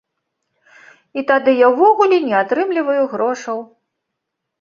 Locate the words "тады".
1.31-1.53